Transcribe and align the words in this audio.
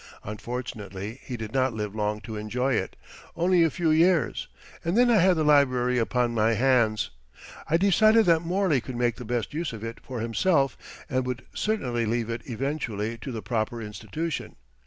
Unfortunately, 0.23 1.19
he 1.23 1.37
did 1.37 1.53
not 1.53 1.75
live 1.75 1.93
long 1.93 2.21
to 2.21 2.35
enjoy 2.35 2.73
it 2.73 2.95
only 3.35 3.63
a 3.63 3.69
few 3.69 3.91
years 3.91 4.47
and 4.83 4.97
then 4.97 5.11
I 5.11 5.17
had 5.19 5.35
the 5.37 5.43
library 5.43 5.99
upon 5.99 6.33
my 6.33 6.53
hands. 6.53 7.11
I 7.69 7.77
decided 7.77 8.25
that 8.25 8.41
Morley 8.41 8.81
could 8.81 8.95
make 8.95 9.17
the 9.17 9.25
best 9.25 9.53
use 9.53 9.73
of 9.73 9.83
it 9.83 9.99
for 10.01 10.19
himself 10.19 10.75
and 11.07 11.23
would 11.27 11.45
certainly 11.53 12.07
leave 12.07 12.31
it 12.31 12.41
eventually 12.49 13.15
to 13.19 13.31
the 13.31 13.43
proper 13.43 13.79
institution. 13.79 14.55